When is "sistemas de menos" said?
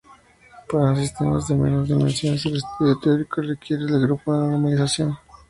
0.95-1.87